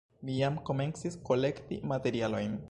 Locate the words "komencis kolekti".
0.69-1.79